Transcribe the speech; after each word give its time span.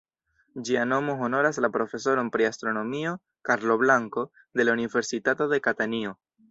Ĝia 0.69 0.85
nomo 0.93 1.13
honoras 1.19 1.59
la 1.65 1.69
profesoron 1.75 2.33
pri 2.37 2.47
astronomio 2.49 3.15
"Carlo 3.51 3.79
Blanco", 3.85 4.29
de 4.59 4.69
la 4.69 4.79
Universitato 4.81 5.53
de 5.55 5.67
Katanio. 5.69 6.23